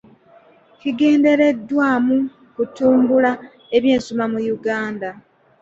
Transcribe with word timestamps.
Kigendereddwamu 0.79 2.15
kutumbula 2.55 3.31
ebyensoma 3.75 4.25
mu 4.33 4.39
Uganda. 4.55 5.09